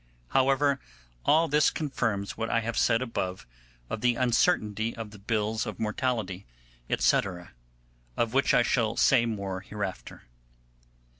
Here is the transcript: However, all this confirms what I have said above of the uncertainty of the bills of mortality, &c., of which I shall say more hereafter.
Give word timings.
However, 0.29 0.79
all 1.25 1.47
this 1.47 1.69
confirms 1.69 2.35
what 2.35 2.49
I 2.49 2.61
have 2.61 2.75
said 2.75 3.03
above 3.03 3.45
of 3.87 4.01
the 4.01 4.15
uncertainty 4.15 4.95
of 4.95 5.11
the 5.11 5.19
bills 5.19 5.67
of 5.67 5.79
mortality, 5.79 6.47
&c., 6.97 7.19
of 8.17 8.33
which 8.33 8.51
I 8.55 8.63
shall 8.63 8.97
say 8.97 9.27
more 9.27 9.59
hereafter. 9.61 10.23